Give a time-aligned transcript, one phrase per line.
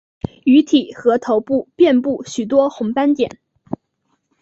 [0.45, 3.39] 鱼体和头部遍布许多红斑点。